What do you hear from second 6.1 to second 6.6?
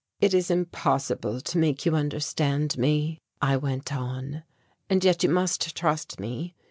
me.